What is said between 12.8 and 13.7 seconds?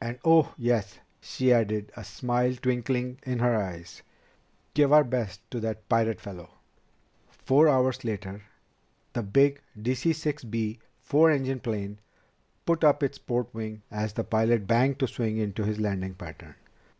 up its port